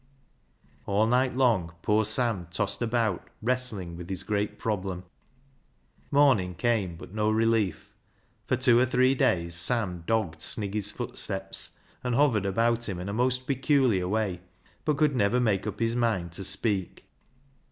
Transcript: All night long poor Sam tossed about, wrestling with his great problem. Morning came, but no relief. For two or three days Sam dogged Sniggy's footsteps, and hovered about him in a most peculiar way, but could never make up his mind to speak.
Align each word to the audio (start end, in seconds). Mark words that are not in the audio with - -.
All 0.87 1.05
night 1.05 1.35
long 1.35 1.73
poor 1.83 2.05
Sam 2.05 2.47
tossed 2.49 2.81
about, 2.81 3.29
wrestling 3.39 3.95
with 3.95 4.09
his 4.09 4.23
great 4.23 4.57
problem. 4.57 5.03
Morning 6.09 6.55
came, 6.55 6.95
but 6.95 7.13
no 7.13 7.29
relief. 7.29 7.93
For 8.47 8.57
two 8.57 8.79
or 8.79 8.87
three 8.87 9.13
days 9.13 9.53
Sam 9.53 10.03
dogged 10.07 10.39
Sniggy's 10.41 10.89
footsteps, 10.89 11.77
and 12.03 12.15
hovered 12.15 12.47
about 12.47 12.89
him 12.89 12.99
in 12.99 13.09
a 13.09 13.13
most 13.13 13.45
peculiar 13.45 14.07
way, 14.07 14.41
but 14.85 14.97
could 14.97 15.15
never 15.15 15.39
make 15.39 15.67
up 15.67 15.79
his 15.79 15.95
mind 15.95 16.31
to 16.31 16.43
speak. 16.43 17.05